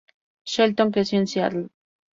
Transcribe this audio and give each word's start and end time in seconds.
Shelton 0.45 0.89
creció 0.91 1.19
en 1.19 1.27
Seattle. 1.27 1.69